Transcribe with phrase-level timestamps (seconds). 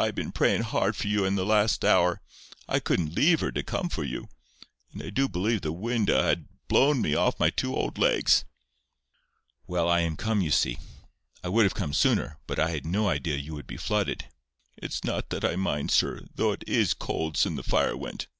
[0.00, 2.20] I been prayin' hard for you for the last hour.
[2.66, 4.28] I couldn't leave her to come for you.
[4.92, 8.44] And I do believe the wind 'ud ha' blown me off my two old legs."
[9.68, 10.78] "Well, I am come, you see.
[11.44, 14.24] I would have come sooner, but I had no idea you would be flooded."
[14.76, 18.26] "It's not that I mind, sir, though it IS cold sin' the fire went.